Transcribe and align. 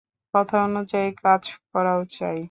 কথা 0.33 0.55
অনুযায়ী 0.63 1.09
কাজ 1.23 1.43
করা 1.71 1.93
চাই। 2.11 2.39